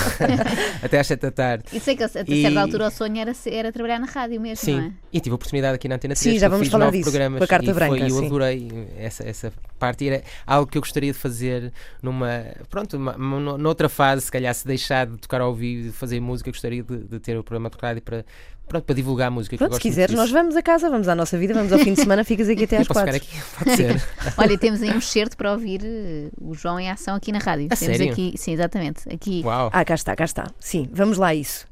[0.82, 1.64] até às 7 da tarde.
[1.72, 4.40] E sei que a, a certa E- altura o sonho era, era trabalhar na rádio
[4.40, 4.82] mesmo, não é?
[4.88, 6.34] Sim, e tive a oportunidade aqui na Antena 3.
[6.34, 8.26] Sim, já eu vamos falar disso, programas com a Carta e foi- Branca, eu sim.
[8.26, 10.08] adorei essa, essa parte.
[10.08, 11.72] Era algo que eu gostaria de fazer
[12.02, 12.44] numa.
[12.70, 13.16] Pronto, uma,
[13.58, 16.82] noutra fase, se calhar, se deixar de tocar ao vivo e de fazer música, gostaria
[16.82, 18.24] de, de ter o programa de rádio para,
[18.68, 19.56] pronto, para divulgar a música.
[19.56, 22.00] Pronto, se quiseres, nós vamos a casa, vamos à nossa vida, vamos ao fim de
[22.00, 23.16] semana, ficas aqui até às quatro.
[23.16, 24.02] Aqui, pode ser.
[24.36, 27.66] Olha, temos aí um certo para ouvir eh, o João em ação aqui na rádio.
[27.70, 28.12] A temos sério?
[28.12, 29.08] aqui, sim, exatamente.
[29.12, 29.42] Aqui.
[29.44, 29.70] Uau.
[29.72, 30.46] Ah, cá está, cá está.
[30.58, 31.66] Sim, vamos lá a isso.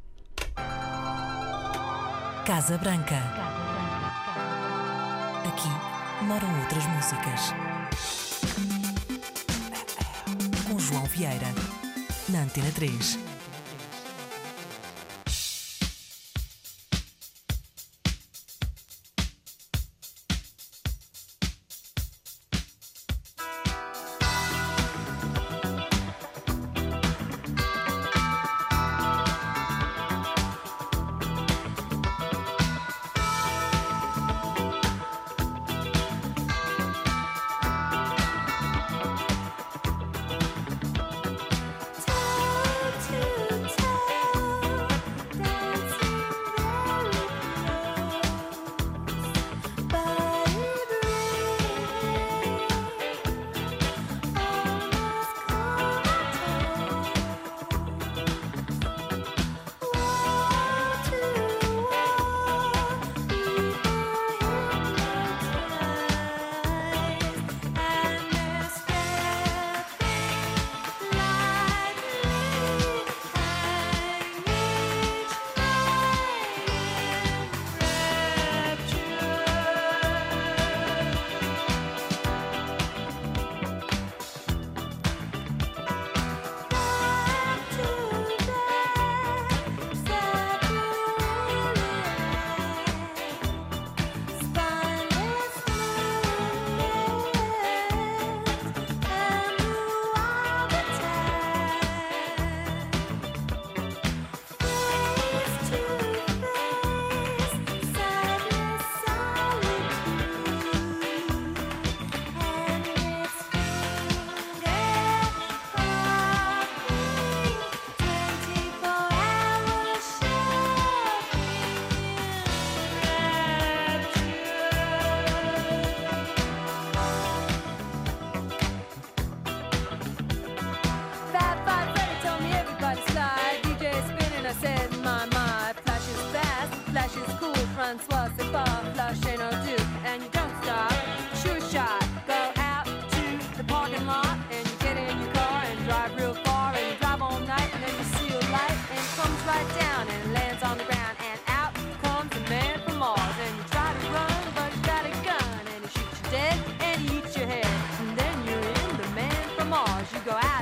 [2.44, 3.16] Casa Branca.
[5.46, 7.54] Aqui moram outras músicas.
[10.68, 11.48] Com João Vieira,
[12.28, 13.33] na Antena 3.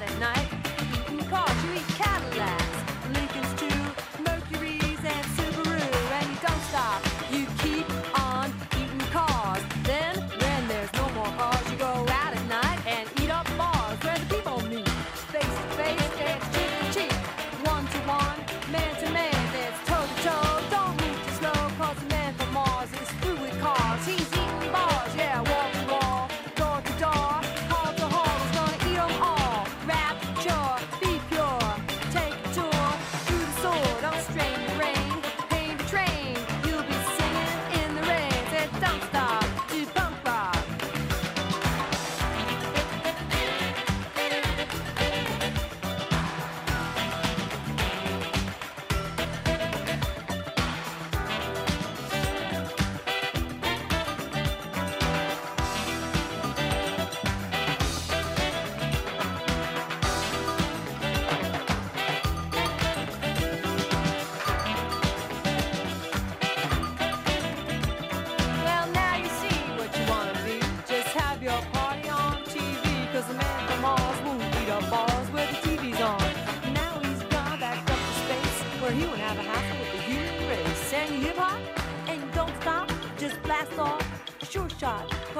[0.01, 0.49] at night.
[0.91, 2.32] you can cause you eat cattle?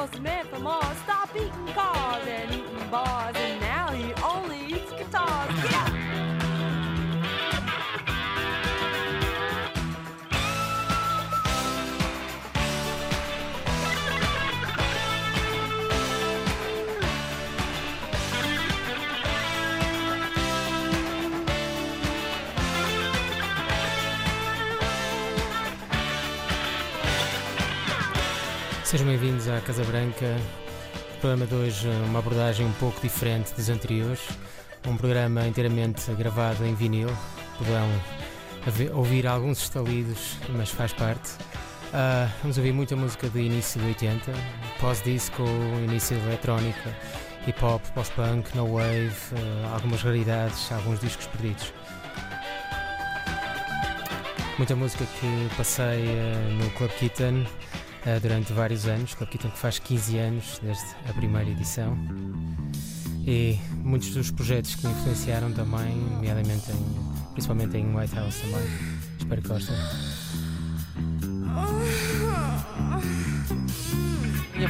[0.03, 0.42] was.
[28.93, 30.37] Sejam bem-vindos à Casa Branca.
[31.17, 34.21] O programa de hoje é uma abordagem um pouco diferente dos anteriores.
[34.87, 37.09] Um programa inteiramente gravado em vinil.
[37.57, 37.89] Poderão
[38.93, 41.31] ouvir alguns estalidos, mas faz parte.
[41.89, 44.31] Uh, vamos ouvir muita música do início de 80,
[44.79, 45.43] pós-disco,
[45.89, 46.95] início eletrónica,
[47.47, 51.73] hip-hop, pós-punk, no wave, uh, algumas raridades, alguns discos perdidos.
[54.59, 57.47] Muita música que passei uh, no Club Kitten
[58.07, 59.15] eh, durante vários anos.
[59.15, 61.97] Club Kitten que faz 15 anos desde a primeira edição.
[63.27, 68.67] E muitos dos projetos que me influenciaram também, nomeadamente em- principalmente em White House também.
[69.19, 69.77] Espero que gostem.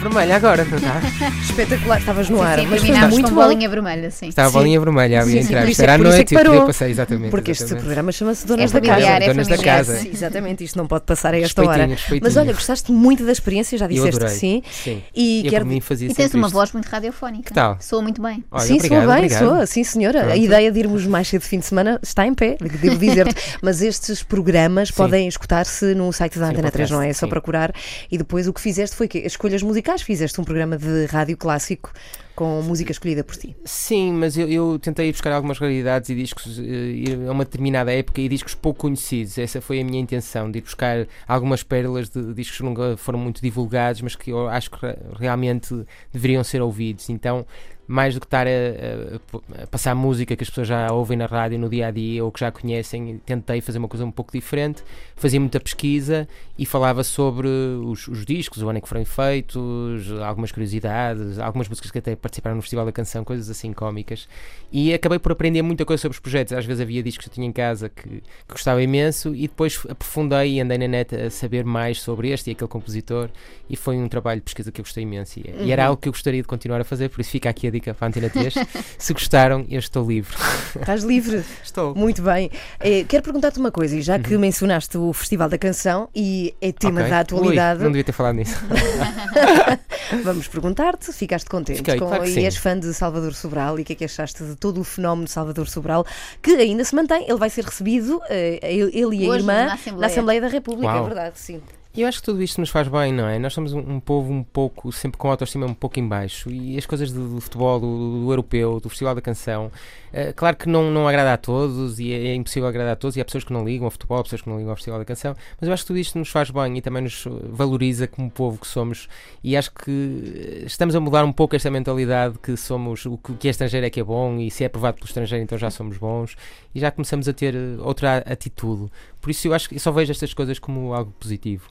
[0.03, 1.01] Vermelha agora, não está?
[1.43, 3.43] Espetacular, estavas no Sim, ar, sim, mas foi muito com bom.
[3.43, 4.29] bolinha vermelha, sim.
[4.29, 4.59] Estava a Sim.
[4.59, 5.59] bolinha vermelha, Sim, sim, entrar.
[5.63, 7.31] Era é- à é noite e eu podia passar, exatamente.
[7.31, 9.07] Porque este programa chama-se Donas É da Casa.
[9.07, 9.97] é Donas da casa.
[9.99, 10.11] sim.
[10.13, 11.89] Exatamente, isto não pode passar a esta hora.
[12.21, 14.63] Mas olha, gostaste muito da experiência, já disseste que sim.
[14.71, 15.03] Sim.
[15.15, 16.55] E E quero por mim fazia E tens uma isto.
[16.55, 17.45] voz muito radiofónica.
[17.45, 17.77] Que tal?
[17.81, 18.45] Soa muito bem.
[18.51, 19.49] Olha, sim, obrigado, soa bem, obrigado.
[19.49, 20.33] soa, sim senhora.
[20.33, 23.35] A ideia de irmos mais cedo de fim de semana está em pé, devo dizer-te.
[23.63, 24.95] Mas estes programas Sim.
[24.95, 27.11] podem escutar-se no site da Antena 3, não é?
[27.11, 27.73] É só procurar.
[28.11, 31.93] E depois o que fizeste foi que escolhas musicais, fizeste um programa de rádio clássico
[32.35, 33.55] com música escolhida por ti.
[33.65, 37.93] Sim, mas eu, eu tentei ir buscar algumas raridades e discos ir a uma determinada
[37.93, 39.37] época e discos pouco conhecidos.
[39.37, 43.19] Essa foi a minha intenção, de ir buscar algumas pérolas de discos que nunca foram
[43.19, 47.11] muito divulgados, mas que eu acho que re- realmente deveriam ser ouvidos.
[47.11, 47.45] Então,
[47.93, 51.27] mais do que estar a, a- a passar música que as pessoas já ouvem na
[51.27, 54.33] rádio no dia a dia ou que já conhecem, tentei fazer uma coisa um pouco
[54.33, 54.83] diferente.
[55.17, 56.27] Fazia muita pesquisa
[56.59, 61.69] e falava sobre os, os discos, o ano em que foram feitos, algumas curiosidades, algumas
[61.69, 64.27] músicas que até participaram no Festival da Canção, coisas assim cómicas.
[64.73, 66.53] E acabei por aprender muita coisa sobre os projetos.
[66.53, 69.81] Às vezes havia discos que eu tinha em casa que, que gostava imenso e depois
[69.89, 73.29] aprofundei e andei na net a saber mais sobre este e aquele compositor.
[73.69, 75.39] E foi um trabalho de pesquisa que eu gostei imenso.
[75.39, 77.67] E, e era algo que eu gostaria de continuar a fazer, por isso fica aqui
[77.67, 78.55] a dica para a Antena 3.
[78.99, 80.35] Se gostaram, eu estou livre.
[80.79, 81.43] Estás livre.
[81.63, 81.95] Estou.
[81.95, 82.51] Muito bem.
[82.81, 86.71] Eh, quero perguntar-te uma coisa, e já que mencionaste o Festival da Canção e é
[86.73, 87.07] tema Uhum.
[87.07, 87.11] Ok.
[87.11, 88.57] da atualidade, Ui, não devia ter falado nisso.
[90.23, 92.45] vamos perguntar-te, ficaste contente Fiquei, com, claro e sim.
[92.45, 95.25] és fã de Salvador Sobral e o que é que achaste de todo o fenómeno
[95.25, 96.05] de Salvador Sobral,
[96.43, 99.75] que ainda se mantém, ele vai ser recebido, eh, ele e a Hoje, irmã, na
[99.75, 100.07] Assembleia.
[100.13, 101.05] Assembleia da República, é Uau.
[101.07, 101.61] verdade, sim.
[101.95, 103.39] E eu acho que tudo isto nos faz bem, não é?
[103.39, 106.79] Nós somos um, um povo um pouco, sempre com autoestima um pouco em baixo e
[106.79, 109.71] as coisas do, do futebol, do, do europeu, do Festival da Canção,
[110.13, 113.17] eh, claro que não, não agrada a todos e é, é impossível agradar a todos
[113.17, 114.99] e há pessoas que não ligam ao futebol, há pessoas que não ligam ao Festival
[114.99, 118.07] da Canção, mas eu acho que tudo isto nos faz bem e também nos valoriza
[118.07, 119.09] como povo que somos
[119.43, 123.49] e acho que eh, estamos a mudar um pouco esta mentalidade que somos, o que
[123.49, 125.97] é estrangeiro é que é bom e se é aprovado pelo estrangeiro então já somos
[125.97, 126.37] bons
[126.75, 128.91] e já começamos a ter eh, outra atitude.
[129.21, 131.71] Por isso eu acho que eu só vejo estas coisas como algo positivo.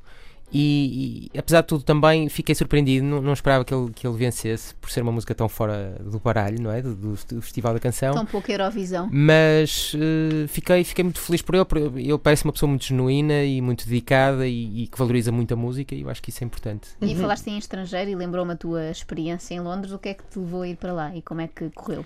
[0.54, 4.18] E, e, apesar de tudo também fiquei surpreendido, não, não esperava que ele, que ele
[4.18, 6.82] vencesse por ser uma música tão fora do baralho, não é?
[6.82, 8.14] Do, do- do Festival da Canção.
[8.14, 9.10] Tão pouco Eurovisão.
[9.12, 13.44] Mas eh, fiquei, fiquei muito feliz por ele, porque ele parece uma pessoa muito genuína
[13.44, 16.44] e muito dedicada e, e que valoriza muito a música e eu acho que isso
[16.44, 16.90] é importante.
[17.02, 19.92] E falaste em estrangeiro e lembrou-me a tua experiência em Londres.
[19.94, 22.06] O que é que te levou a ir para lá e como é que correu?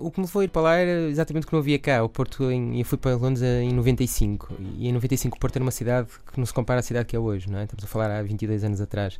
[0.00, 2.02] O que me levou a ir para lá era exatamente o que não havia cá.
[2.02, 5.62] O Porto, em, eu fui para Londres em 95 e em 95 o Porto era
[5.62, 7.64] uma cidade que não se compara à cidade que é hoje, não é?
[7.64, 9.18] Estamos a falar há 22 anos atrás.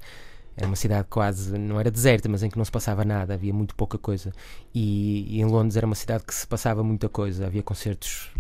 [0.57, 3.53] Era uma cidade quase, não era deserta, mas em que não se passava nada, havia
[3.53, 4.33] muito pouca coisa.
[4.75, 8.31] E, e em Londres era uma cidade que se passava muita coisa, havia concertos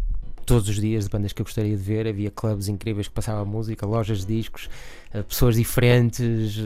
[0.47, 3.45] todos os dias de bandas que eu gostaria de ver, havia clubes incríveis que passavam
[3.45, 4.71] música, lojas de discos,
[5.13, 6.57] eh, pessoas diferentes.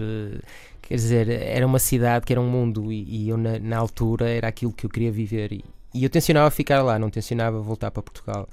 [0.90, 4.28] Quer dizer, era uma cidade que era um mundo e, e eu na, na altura
[4.28, 7.92] era aquilo que eu queria viver e, e eu tencionava ficar lá, não tencionava voltar
[7.92, 8.48] para Portugal.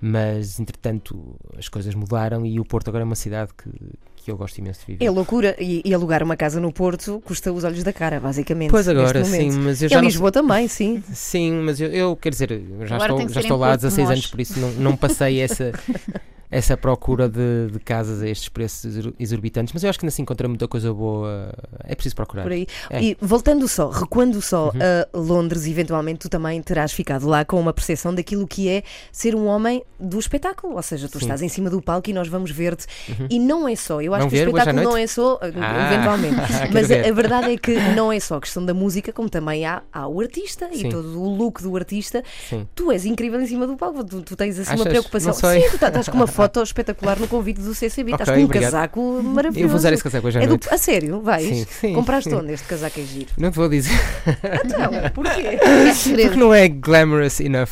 [0.00, 3.68] Mas entretanto as coisas mudaram e o Porto agora é uma cidade que,
[4.14, 5.04] que eu gosto imenso de viver.
[5.04, 8.70] É loucura, e, e alugar uma casa no Porto custa os olhos da cara, basicamente.
[8.70, 11.02] Pois agora, sim, mas eu Em já não Lisboa também, sim.
[11.12, 13.70] Sim, mas eu, eu quer dizer, eu já Agora estou, já estou em lá há
[13.70, 14.18] Porto 16 Mós.
[14.18, 15.72] anos, por isso não, não passei essa,
[16.52, 20.14] essa procura de, de casas a estes preços exor- exorbitantes, mas eu acho que ainda
[20.14, 21.52] se encontra muita coisa boa.
[21.82, 22.42] É preciso procurar.
[22.42, 22.66] Por aí.
[22.90, 23.02] É.
[23.02, 24.80] E voltando só, recuando só Uhum.
[25.14, 29.34] a Londres, eventualmente tu também terás ficado lá com uma percepção daquilo que é ser
[29.34, 30.76] um homem do espetáculo.
[30.76, 31.24] Ou seja, tu Sim.
[31.24, 31.28] Uhum.
[31.28, 32.86] estás em cima do palco e nós vamos ver-te.
[33.30, 36.36] E não é só, eu acho que o espetáculo não é só, Ah, eventualmente.
[36.72, 39.64] Mas a, a verdade é que não é só a questão da música, como também
[39.64, 40.88] há, há o artista e Sim.
[40.90, 42.22] todo o look do artista.
[42.48, 42.66] Sim.
[42.74, 44.88] Tu és incrível em cima do palco, tu, tu tens assim uma Achas?
[44.88, 45.28] preocupação.
[45.32, 45.62] Não sei.
[45.62, 48.44] Sim, tu tá- estás com uma foto espetacular no convite do CCB, estás com um
[48.44, 48.70] obrigado.
[48.72, 49.64] casaco maravilhoso.
[49.64, 50.68] Eu vou usar esse casaco hoje à É do- noite.
[50.70, 51.46] A sério, vais?
[51.46, 52.36] Sim, sim, Compraste sim.
[52.36, 53.26] onde este casaco é giro?
[53.38, 53.92] Não te vou dizer,
[54.64, 55.40] Não, porquê?
[55.40, 55.56] É
[56.26, 57.68] porque não é glamorous enough.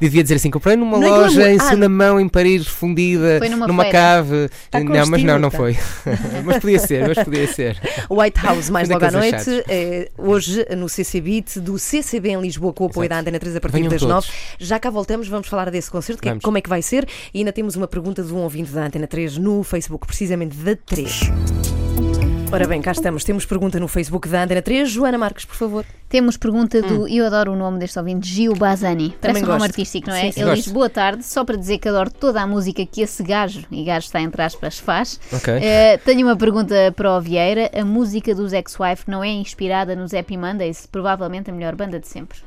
[0.00, 1.52] Devia dizer assim: comprei numa Não é loja glamour.
[1.54, 1.64] em Ah.
[1.64, 3.98] segunda mão em Paris, fundida, numa feira.
[3.98, 4.50] cave.
[4.70, 5.76] Tá não, mas não, não foi.
[6.44, 7.78] mas podia ser, mas podia ser.
[8.10, 12.40] White House, mais é logo à noite, é, hoje no CC Beat, do CCB em
[12.40, 13.14] Lisboa, com o apoio Exato.
[13.14, 14.14] da Antena 3 a partir Venham das todos.
[14.14, 14.28] 9.
[14.58, 17.38] Já cá voltamos, vamos falar desse concerto, que é- como é que vai ser, e
[17.38, 21.20] ainda temos uma pergunta de um ouvinte da Antena 3 no Facebook, precisamente da 3.
[22.52, 23.24] Ora bem, cá estamos.
[23.24, 24.88] Temos pergunta no Facebook da Antena 3.
[24.88, 25.84] Joana Marques, por favor.
[26.08, 29.16] Temos pergunta do, eu adoro o nome deste ouvinte, Gil Bazani.
[29.20, 30.26] Parece um nome artístico, não é?
[30.26, 30.40] Sim, sim.
[30.42, 30.74] Ele diz Gosto.
[30.74, 34.06] boa tarde, só para dizer que adoro toda a música que esse gajo, e gajo
[34.06, 35.18] está entre aspas, faz.
[35.32, 35.52] Ok.
[35.52, 37.68] Eh, tenho uma pergunta para o Vieira.
[37.76, 40.86] A música dos Ex-Wife não é inspirada nos Happy Mondays?
[40.86, 42.38] Provavelmente a melhor banda de sempre.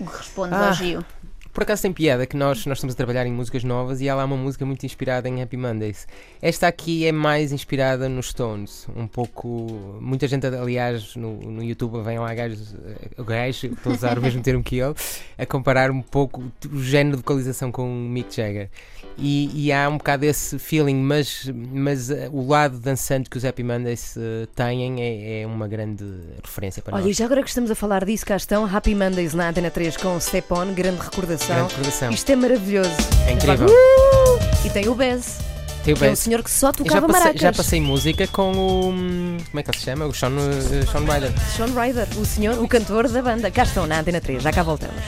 [0.00, 0.68] O que respondes Ah.
[0.70, 1.04] ao Gil?
[1.54, 4.14] Por acaso tem piada que nós, nós estamos a trabalhar em músicas novas e há
[4.16, 6.04] lá uma música muito inspirada em Happy Mondays.
[6.42, 9.96] Esta aqui é mais inspirada nos Stones, um pouco.
[10.00, 14.22] Muita gente, aliás, no, no YouTube vem lá gajos, eh, gajo, estou a usar o
[14.22, 14.94] mesmo termo que ele,
[15.38, 18.68] a comparar um pouco o género de vocalização com o Mick Jagger.
[19.16, 23.44] E, e há um bocado esse feeling, mas, mas eh, o lado dançante que os
[23.44, 26.04] Happy Mondays eh, têm é, é uma grande
[26.42, 27.16] referência para Olha, e nós.
[27.16, 30.18] já agora que estamos a falar disso, cá estão Happy Mondays na Antena 3 com
[30.18, 31.43] Step On, grande recordação.
[31.46, 32.10] Grande recordação.
[32.10, 32.90] Isto é maravilhoso.
[33.26, 33.66] É incrível.
[33.66, 34.66] Uh!
[34.66, 35.38] E tem o Bez,
[35.84, 36.18] Tem o é o Bass.
[36.18, 37.40] senhor que só Eu já tocava passei, maracas.
[37.42, 38.88] já passei música com o.
[38.90, 40.06] hum, Como é que ele se chama?
[40.06, 41.32] O Sean, uh, Sean Ryder.
[41.56, 43.50] Sean Ryder, o senhor, o cantor da banda.
[43.50, 45.02] Cá estão na Antena 3, já cá voltamos.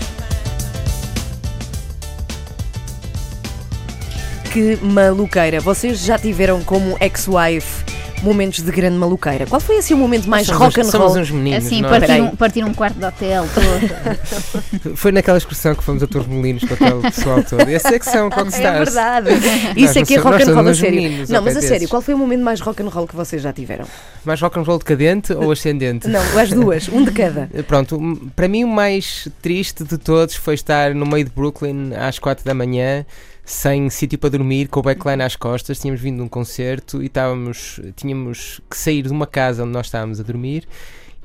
[4.53, 5.61] Que maluqueira.
[5.61, 7.85] Vocês já tiveram como ex-wife
[8.23, 9.47] momentos de grande maluqueira.
[9.47, 11.23] Qual foi assim o momento mais Somos rock and Somos roll?
[11.23, 11.67] uns meninos.
[11.67, 11.99] Assim, não é?
[12.01, 14.97] partir um, partir um quarto de hotel todo.
[14.97, 17.69] Foi naquela excursão que fomos a Torremolinos com aquele pessoal todo.
[17.69, 18.95] Esse é que são É rockstars.
[18.95, 19.29] verdade.
[19.77, 21.01] Isso é que é somos- rock and roll a somos sério.
[21.03, 23.43] meninos Não, mas a sério, qual foi o momento mais rock and roll que vocês
[23.43, 23.85] já tiveram?
[24.25, 26.09] Mais rock and roll decadente ou ascendente?
[26.09, 27.49] Não, as duas, um de cada.
[27.67, 28.01] Pronto,
[28.35, 32.45] para mim o mais triste de todos foi estar no meio de Brooklyn às 4
[32.45, 33.05] da manhã,
[33.47, 35.79] sem sítio para dormir, com o backline às costas.
[35.79, 39.87] Tínhamos vindo de um concerto e estávamos, tínhamos que sair de uma casa onde nós
[39.87, 40.67] estávamos a dormir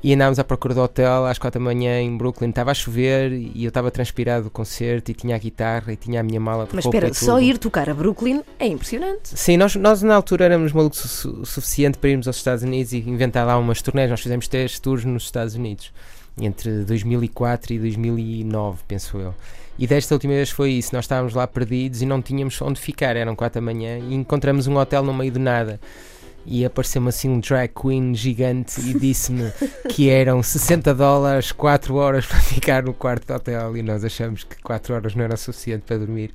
[0.04, 2.50] e andámos à procura do hotel às 4 da manhã em Brooklyn.
[2.50, 6.20] Estava a chover e eu estava transpirado do concerto e tinha a guitarra e tinha
[6.20, 9.28] a minha mala de Mas espera, só ir tocar a Brooklyn é impressionante.
[9.28, 12.92] Sim, nós, nós na altura éramos malucos o su- suficiente para irmos aos Estados Unidos
[12.92, 14.10] e inventar lá umas turnés.
[14.10, 15.92] Nós fizemos três tours nos Estados Unidos
[16.40, 19.34] entre 2004 e 2009, penso eu.
[19.78, 20.94] E desta última vez foi isso.
[20.94, 23.16] Nós estávamos lá perdidos e não tínhamos onde ficar.
[23.16, 25.80] Eram 4 da manhã e encontramos um hotel no meio do nada.
[26.44, 29.52] E apareceu-me assim um drag queen gigante e disse-me
[29.88, 33.76] que eram 60 dólares, 4 horas para ficar no quarto do hotel.
[33.76, 36.32] E nós achamos que 4 horas não era suficiente para dormir.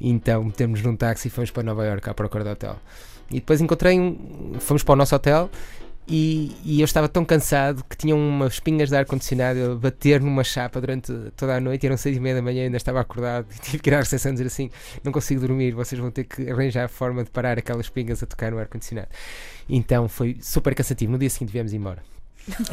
[0.00, 2.76] Então metemos num táxi e fomos para Nova Iorque à procura do hotel.
[3.30, 4.54] E depois encontrei um.
[4.58, 5.50] Fomos para o nosso hotel
[6.08, 10.42] e, e eu estava tão cansado que tinha umas pingas de ar-condicionado a bater numa
[10.42, 11.86] chapa durante toda a noite.
[11.86, 14.32] Eram seis e meia da manhã, ainda estava acordado e tive que ir à recepção
[14.32, 14.70] dizer assim:
[15.04, 18.26] não consigo dormir, vocês vão ter que arranjar a forma de parar aquelas pingas a
[18.26, 19.08] tocar no ar-condicionado.
[19.68, 21.12] Então foi super cansativo.
[21.12, 22.02] No dia seguinte viemos embora.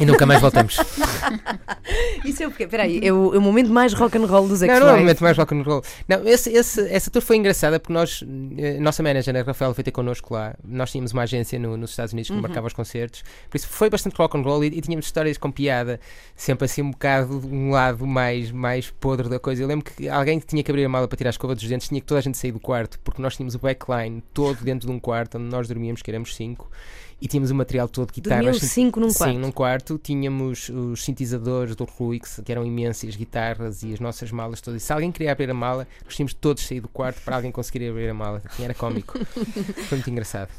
[0.00, 0.76] E nunca mais voltamos.
[2.24, 2.66] Isso é o quê?
[2.66, 4.98] Peraí, é o, é o momento mais rock and roll dos Não, não é o
[4.98, 5.82] momento mais rock and roll.
[6.08, 8.24] Não, esse, esse, essa tour foi engraçada porque nós,
[8.58, 10.54] eh, a nossa manager, a Rafaela, foi ter connosco lá.
[10.66, 13.88] Nós tínhamos uma agência no- nos Estados Unidos que marcava os concertos, por isso foi
[13.90, 16.00] bastante rock and roll e, e tínhamos histórias com piada,
[16.34, 19.62] sempre assim um bocado um lado mais, mais podre da coisa.
[19.62, 21.64] Eu lembro que alguém que tinha que abrir a mala para tirar a escova dos
[21.68, 24.58] dentes tinha que toda a gente sair do quarto, porque nós tínhamos o backline todo
[24.62, 26.68] dentro de um quarto onde nós dormíamos, que éramos cinco.
[27.20, 28.58] E tínhamos o material todo, guitarras.
[28.58, 29.38] Cinco num Sim, quarto.
[29.38, 34.30] num quarto tínhamos os sintetizadores do Rui, que, eram imensos, as guitarras e as nossas
[34.30, 34.82] malas todas.
[34.82, 37.50] E se alguém queria abrir a mala, nós tínhamos todos sair do quarto para alguém
[37.50, 38.42] conseguir abrir a mala.
[38.44, 39.18] Assim, Era cómico.
[39.88, 40.50] Foi muito engraçado.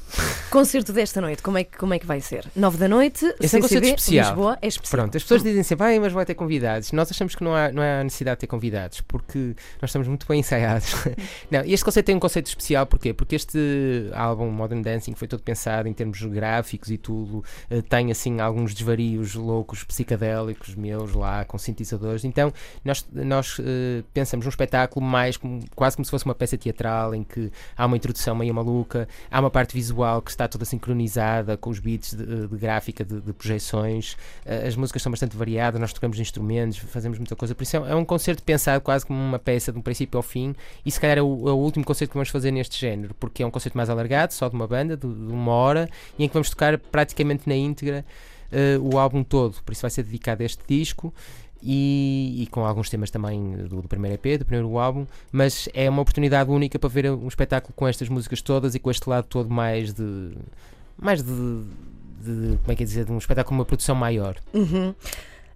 [0.50, 2.46] Concerto desta noite, como é, que, como é que vai ser?
[2.56, 4.30] Nove da noite, Esse é um concerto especial.
[4.30, 5.02] Lisboa, é especial.
[5.02, 6.92] Pronto, as pessoas dizem sempre, ah, mas vai ter convidados.
[6.92, 10.26] Nós achamos que não há, não há necessidade de ter convidados, porque nós estamos muito
[10.28, 10.96] bem ensaiados.
[11.52, 13.14] não, e este conceito tem um conceito especial, porquê?
[13.14, 16.18] Porque este álbum Modern Dancing foi todo pensado em termos
[16.48, 17.44] gráficos e tudo.
[17.70, 22.24] eh, tem assim alguns desvarios loucos, psicadélicos meus lá, com sintetizadores.
[22.24, 22.52] Então,
[22.84, 27.14] nós, nós eh, pensamos num espetáculo mais como, quase como se fosse uma peça teatral
[27.14, 31.58] em que há uma introdução meio maluca, há uma parte visual que está toda sincronizada
[31.58, 34.16] com os beats de, de gráfica de, de projeções.
[34.46, 37.54] Eh, As músicas são bastante variadas, nós tocamos instrumentos, fazemos muita coisa.
[37.54, 40.24] Por isso é é um concerto pensado quase como uma peça de um princípio ao
[40.24, 40.56] fim.
[40.86, 43.44] E se calhar é o, é o último concerto que vamos fazer neste género, porque
[43.44, 46.28] é um concerto mais alargado, só de uma banda, de, de uma hora, e em
[46.28, 48.06] que vamos tocar praticamente na íntegra
[48.52, 49.56] eh, o álbum todo.
[49.64, 51.14] Por isso vai ser dedicado a este disco.
[51.62, 55.90] E, e com alguns temas também do, do primeiro EP, do primeiro álbum, mas é
[55.90, 59.26] uma oportunidade única para ver um espetáculo com estas músicas todas e com este lado
[59.26, 60.34] todo mais de.
[60.96, 61.32] mais de.
[61.32, 63.06] de como é que é dizer?
[63.06, 64.36] De um espetáculo com uma produção maior.
[64.54, 64.94] Uhum.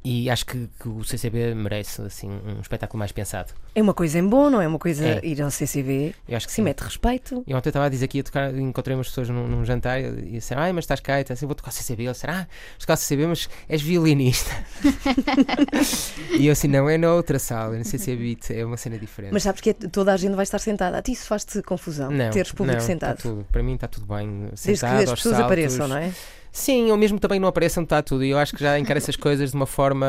[0.04, 3.54] E acho que, que o CCB merece assim, um espetáculo mais pensado.
[3.76, 5.20] É uma coisa em bom, não é uma coisa É.
[5.24, 6.16] ir ao CCB.
[6.28, 6.64] Eu acho que Se sim.
[6.64, 7.44] mete respeito.
[7.46, 10.32] E ontem estava a dizer que ia tocar, encontrei umas pessoas num, num jantar e
[10.32, 12.04] disseram, ai, mas estás cá, e então, assim, vou tocar CCB.
[12.04, 14.50] Ele disse, ah, vou tocar CCB, mas és violinista.
[16.38, 19.32] e eu assim, não, é noutra sala, no CCB, é uma cena diferente.
[19.34, 20.98] Mas sabes que é- toda a gente vai estar sentada.
[20.98, 23.18] A ti isso faz-te confusão, não, teres público não, sentado.
[23.18, 24.28] Tá tudo, para mim está tudo bem.
[24.50, 25.40] Desde que Sentado, as pessoas saltos.
[25.46, 26.12] apareçam, não é?
[26.54, 28.26] Sim, ou mesmo também não apareçam está tudo.
[28.26, 30.06] E eu acho que já encara essas coisas de uma forma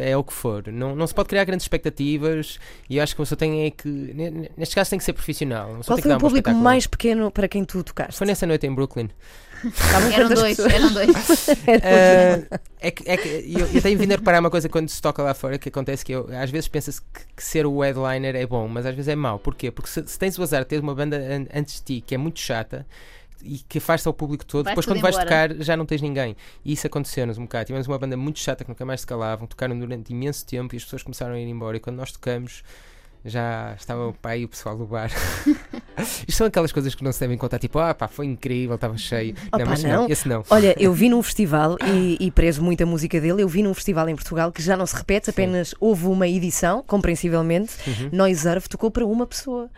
[0.00, 0.66] é o que for.
[0.72, 3.70] Não, não se pode criar grandes expectativas e eu acho que a pessoa tem é
[3.70, 3.88] que.
[3.88, 5.68] ne- Neste caso tem que ser profissional.
[5.84, 6.64] Qual foi o um público espetáculo.
[6.64, 8.16] mais pequeno para quem tu tocaste?
[8.16, 9.10] Foi nessa noite em Brooklyn.
[10.14, 11.48] Eram dois, eram dois.
[11.82, 15.00] Ah, é que, é que eu, eu tenho vindo a reparar uma coisa quando se
[15.00, 18.34] toca lá fora que acontece que eu, às vezes pensa-se que, que ser o headliner
[18.34, 19.38] é bom, mas às vezes é mau.
[19.38, 19.70] Porquê?
[19.70, 22.14] Porque se, se tens o azar de ter uma banda an- antes de ti que
[22.14, 22.84] é muito chata
[23.42, 25.48] e que afasta o público todo, Vai depois quando vais embora.
[25.54, 26.36] tocar já não tens ninguém.
[26.64, 27.66] E isso aconteceu-nos um bocado.
[27.66, 30.76] Tivemos uma banda muito chata que nunca mais se calavam, tocaram durante imenso tempo e
[30.76, 31.76] as pessoas começaram a ir embora.
[31.76, 32.62] E quando nós tocamos.
[33.24, 35.08] Já estava o pai e o pessoal do bar.
[36.26, 38.96] Isto são aquelas coisas que não se devem contar, tipo, ah pá, foi incrível, estava
[38.96, 39.34] cheio.
[39.52, 40.08] Opa, mas não.
[40.08, 40.44] esse não.
[40.50, 43.42] Olha, eu vi num festival e, e prezo muito a música dele.
[43.42, 46.82] Eu vi num festival em Portugal que já não se repete, apenas houve uma edição,
[46.86, 47.72] compreensivelmente.
[48.12, 49.62] Noise Earth tocou para uma pessoa.
[49.62, 49.68] Uhum.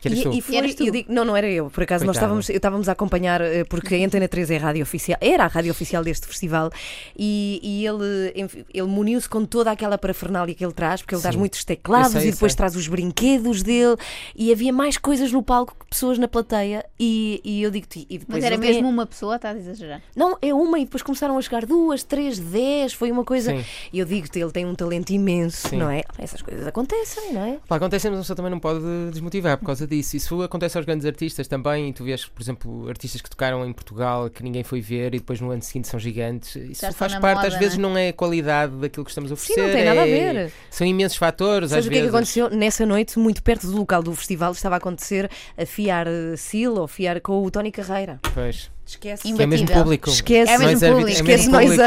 [0.00, 0.32] Que eras e, tu.
[0.32, 0.84] e foi, Eras tu.
[0.84, 1.70] eu digo, não, não era eu.
[1.70, 2.26] Por acaso nós Coitada.
[2.26, 5.44] estávamos, eu estávamos a acompanhar, eh, porque a Antena 3 é a rádio oficial, era
[5.44, 6.70] a rádio oficial deste festival,
[7.16, 11.34] e, e ele, ele muniu-se com toda aquela parafernália que ele traz, porque ele traz
[11.34, 11.38] Sim.
[11.38, 12.56] muitos teclados sei, e depois sei.
[12.56, 13.96] traz os brinquedos dele,
[14.36, 18.18] e havia mais coisas no palco que pessoas na plateia, e, e eu digo-te, e
[18.18, 20.02] depois Mas era tem- mesmo uma pessoa, estás a exagerar.
[20.16, 23.50] não, é uma e depois começaram a chegar duas, três, dez, foi uma coisa.
[23.56, 23.64] Sim.
[23.92, 25.76] E eu digo-te, ele tem um talento imenso, Sim.
[25.76, 26.02] não é?
[26.18, 27.58] Essas coisas acontecem, não é?
[27.68, 30.16] Pá, acontece, mas a pessoa também não pode desmotivar por causa disso.
[30.16, 31.88] Isso acontece aos grandes artistas também.
[31.90, 35.18] E tu vês, por exemplo, artistas que tocaram em Portugal que ninguém foi ver e
[35.18, 36.56] depois no ano seguinte são gigantes.
[36.56, 37.82] Isso Já faz parte, moda, às vezes né?
[37.82, 39.66] não é a qualidade daquilo que estamos a Sim, oferecer.
[39.66, 40.52] não tem nada a é- ver.
[40.70, 41.70] São imensos fatores.
[41.70, 42.50] Sabes o que é que aconteceu?
[42.50, 46.88] Nessa noite, muito perto do local do festival, estava a acontecer a fiar eh, ou
[46.88, 48.20] fiar com o Tony Carreira.
[48.34, 48.70] Pois.
[48.86, 49.32] Esquece.
[49.32, 50.10] Que é mesmo público.
[50.10, 50.52] Esquece.
[50.52, 51.18] É mesmo público.
[51.18, 51.80] É mesmo Esquece Noise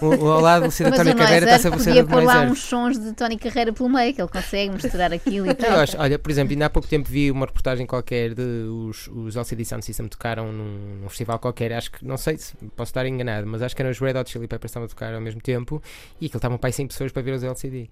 [0.00, 3.12] o, ao lado do Cida Tony Carreira está-se a podia pôr lá uns sons de
[3.12, 5.78] Tony Carreira pelo meio, que ele consegue misturar aquilo e Eu tal.
[5.78, 9.36] acho, olha, por exemplo, ainda há pouco tempo vi uma reportagem qualquer de os, os
[9.36, 13.06] LCD Sound System tocaram num, num festival qualquer, acho que, não sei se posso estar
[13.06, 15.20] enganado, mas acho que eram os Red Hot Chili Peppers que estavam a tocar ao
[15.20, 15.80] mesmo tempo
[16.20, 17.88] e aquilo estavam para aí 100 pessoas para ver os LCD.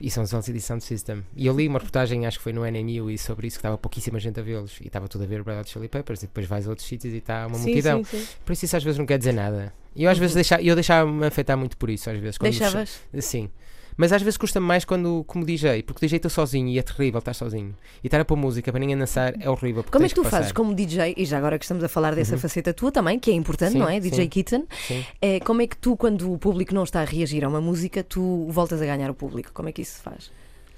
[0.00, 1.24] E são os LCD Sound System.
[1.36, 3.78] E eu li uma reportagem, acho que foi no NMU, e sobre isso que estava
[3.78, 4.78] pouquíssima gente a vê-los.
[4.80, 6.22] E estava tudo a ver Red Hot Chili Peppers.
[6.22, 8.04] E depois vais a outros sítios e está uma Sim, multidão.
[8.04, 8.26] sim, sim.
[8.44, 9.72] Por isso isso às vezes não quer dizer nada.
[9.96, 12.38] E eu às vezes deixa, eu deixava-me afetar muito por isso, às vezes.
[12.38, 13.00] me Deixavas?
[13.20, 13.48] Sim.
[13.96, 17.18] Mas às vezes custa mais quando, como DJ, porque DJ está sozinho e é terrível
[17.18, 17.74] estar sozinho.
[18.02, 19.84] E estar a pôr música para ninguém dançar é horrível.
[19.90, 20.38] Como é que tu passar.
[20.38, 23.30] fazes como DJ, e já agora que estamos a falar dessa faceta tua também, que
[23.30, 24.00] é importante, Sim, não é?
[24.00, 24.28] DJ sim.
[24.28, 25.04] Kitten, Sim.
[25.20, 28.02] é, como é que tu, quando o público não está a reagir a uma música,
[28.02, 29.50] tu voltas a ganhar o público?
[29.52, 30.30] Como é que isso se faz?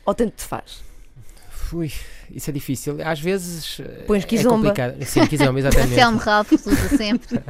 [0.05, 0.85] Ou tanto te faz?
[1.73, 1.93] Ui,
[2.31, 2.99] isso é difícil.
[3.05, 5.03] Às vezes Pões é complicado.
[5.05, 5.93] Sim, Kizomba, exatamente.
[5.93, 7.41] Anselmo Ralph usa sempre.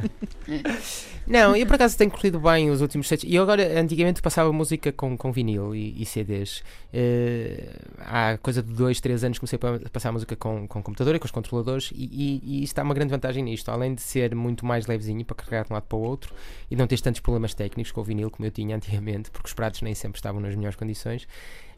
[1.27, 3.25] Não, eu por acaso tenho corrido bem os últimos sets.
[3.29, 6.63] E eu agora, antigamente, passava música com, com vinil e, e CDs.
[6.93, 11.19] Eh, há coisa de dois, três anos comecei a passar música com, com computador e
[11.19, 11.91] com os controladores.
[11.93, 12.05] E,
[12.45, 13.69] e, e está uma grande vantagem nisto.
[13.69, 16.33] Além de ser muito mais levezinho para carregar de um lado para o outro
[16.71, 19.53] e não teres tantos problemas técnicos com o vinil como eu tinha antigamente, porque os
[19.53, 21.27] pratos nem sempre estavam nas melhores condições.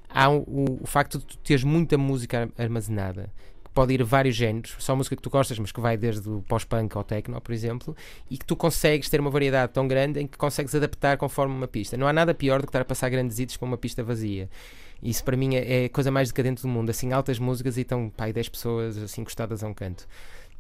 [0.10, 3.32] Há o, o, facto de tu teres muita música ar- armazenada.
[3.74, 6.42] Pode ir a vários géneros, só música que tu gostas, mas que vai desde o
[6.42, 7.96] pós-punk ao techno, por exemplo,
[8.30, 11.68] e que tu consegues ter uma variedade tão grande em que consegues adaptar conforme uma
[11.68, 11.96] pista.
[11.96, 14.50] Não há nada pior do que estar a passar grandes hits para uma pista vazia.
[15.02, 16.90] Isso para mim é é a coisa mais decadente do mundo.
[16.90, 20.08] Assim, altas músicas e estão, pai, 10 pessoas assim encostadas a um canto.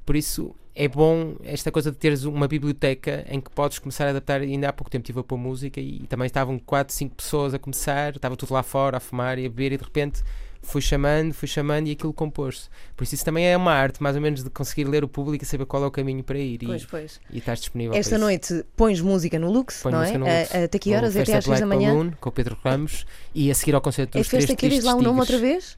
[0.05, 4.09] Por isso é bom esta coisa de teres uma biblioteca em que podes começar a
[4.11, 4.41] adaptar.
[4.41, 7.59] Ainda há pouco tempo estive a pôr música e também estavam 4, 5 pessoas a
[7.59, 10.21] começar, estava tudo lá fora a fumar e a beber e de repente
[10.61, 12.67] fui chamando, fui chamando e aquilo compôs-se.
[12.95, 15.41] Por isso isso também é uma arte, mais ou menos, de conseguir ler o público
[15.43, 17.21] e saber qual é o caminho para ir Pois, e, pois.
[17.31, 20.17] e estás disponível Esta noite pões música no Lux, não é?
[20.17, 20.53] no Lux.
[20.55, 21.15] a- Até que horas?
[21.15, 21.93] Até às 6 da manhã?
[21.93, 24.67] Balloon, com o Pedro Ramos e a seguir ao concerto É dos Três festa que
[24.67, 25.29] diz lá o nome Tigres.
[25.33, 25.77] outra vez?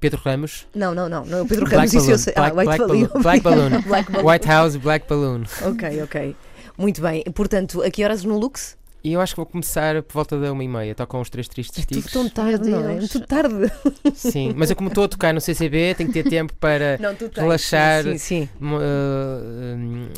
[0.00, 1.24] Pedro Ramos, Não, não, não.
[1.24, 2.34] Não é o Pedro Black Ramos, isso eu sei.
[2.34, 3.06] Black- ah, White Black Balloon.
[3.06, 3.70] Balloon, Black Balloon.
[3.88, 4.28] Black Balloon.
[4.30, 5.42] White House Black Balloon.
[5.62, 6.36] Ok, ok.
[6.78, 7.22] Muito bem.
[7.34, 8.76] Portanto, a que horas no Lux?
[9.02, 10.92] E eu acho que vou começar por volta da uma e meia.
[10.92, 12.12] Tocam os Três Tristes É tudo Tigres.
[12.12, 12.96] tão tarde, não é?
[13.06, 13.72] Tudo tarde.
[14.16, 17.14] Sim, mas eu como estou a tocar no CCB, tenho que ter tempo para Não.
[17.36, 18.02] Relaxar.
[18.02, 18.48] Sim, sim.
[18.60, 19.55] uh,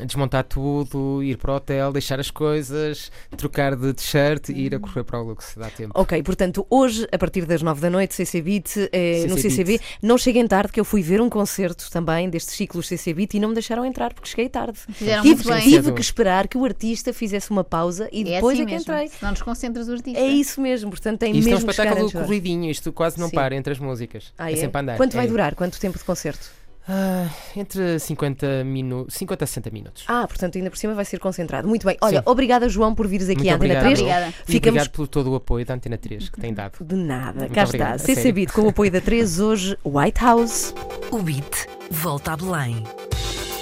[0.09, 4.79] desmontar tudo, ir para o hotel, deixar as coisas, trocar de t-shirt e ir a
[4.81, 5.55] correr para o Lux.
[5.57, 5.93] Dá tempo.
[5.95, 9.65] Ok, portanto, hoje, a partir das 9 da noite, CC Beat, eh, no CC CCB.
[9.79, 9.83] Beat.
[10.03, 13.41] Não cheguem tarde, que eu fui ver um concerto também destes ciclos CC Beat e
[13.41, 14.79] não me deixaram entrar porque cheguei tarde.
[14.91, 15.63] Fizeram Tive, muito bem.
[15.71, 18.73] tive que esperar que o artista fizesse uma pausa e É depois assim é que
[18.73, 18.93] mesmo.
[18.93, 19.09] entrei.
[19.09, 20.19] Senão desconcentras o artista.
[20.21, 22.27] É isso mesmo, portanto tem Isto é um mesmo que chegar espetáculo antes da hora.
[22.27, 23.35] corridinho, isto quase não Sim.
[23.35, 24.33] para entre as músicas.
[24.39, 24.57] Ah, é, é?
[24.57, 24.97] sempre a andar.
[24.97, 25.29] Quanto vai É.
[25.29, 25.55] durar?
[25.55, 26.58] Quanto tempo de concerto?
[26.91, 30.05] Ah, entre 50 minutos, 50 a 60 minutos.
[30.09, 31.69] Ah, portanto, ainda por cima vai ser concentrado.
[31.69, 31.99] Muito bem.
[32.01, 32.23] Olha, Sim.
[32.27, 33.85] obrigada, João, por vires aqui Muito à Antena obrigado.
[33.85, 34.01] 3.
[34.01, 34.27] Obrigada.
[34.49, 36.83] E Ficamos obrigado por todo o apoio da Antena 3 que tem dado.
[36.83, 37.41] de nada.
[37.41, 38.15] Muito Cá obrigado, está.
[38.15, 38.33] sério.
[38.33, 40.75] Beat com o apoio da 3, hoje White House.
[41.11, 42.83] O Beat volta a Belém.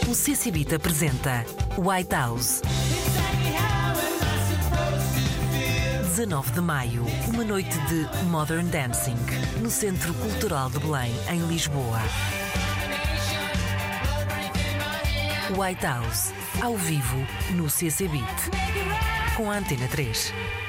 [0.09, 1.45] O CCBit apresenta
[1.77, 2.61] White House.
[2.61, 3.97] It's like we have
[6.17, 7.05] 19 de maio,
[7.35, 9.17] uma noite de Modern Dancing
[9.61, 12.01] no Centro Cultural de Belém, em Lisboa.
[15.55, 17.25] White House, ao vivo,
[17.55, 18.51] no CC Beat,
[19.37, 20.66] com a Antena 3.